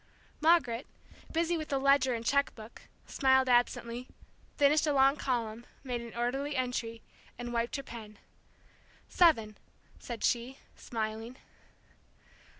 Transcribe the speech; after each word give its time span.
Margaret, 0.39 0.87
busy 1.31 1.57
with 1.59 1.71
a 1.71 1.77
ledger 1.77 2.15
and 2.15 2.25
cheque 2.25 2.55
book, 2.55 2.81
smiled 3.05 3.47
absently, 3.47 4.07
finished 4.57 4.87
a 4.87 4.93
long 4.93 5.15
column, 5.15 5.63
made 5.83 6.01
an 6.01 6.15
orderly 6.15 6.55
entry, 6.55 7.03
and 7.37 7.53
wiped 7.53 7.75
her 7.75 7.83
pen. 7.83 8.17
"Seven," 9.09 9.59
said 9.99 10.23
she, 10.23 10.57
smiling. 10.75 11.37